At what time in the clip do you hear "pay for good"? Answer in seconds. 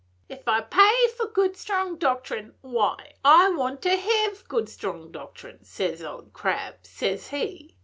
0.61-1.55